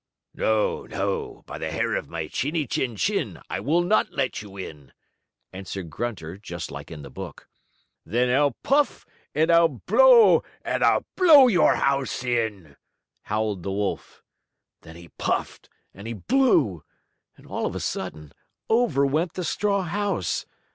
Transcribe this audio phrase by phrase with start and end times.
[0.33, 0.87] "No!
[0.87, 1.43] No!
[1.45, 3.39] By the hair of my chinny chin chin.
[3.51, 4.93] I will not let you in!"
[5.53, 7.47] answered Grunter, just like in the book.
[8.03, 12.77] "Then I'll puff and I'll blow, and I'll blow your house in!"
[13.25, 14.23] howled the wolf.
[14.81, 16.83] Then he puffed and he blew,
[17.37, 18.33] and, all of a sudden,
[18.71, 20.47] over went the straw house.